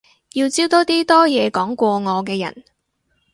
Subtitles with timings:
[0.33, 2.63] 要招多啲多嘢講過我嘅人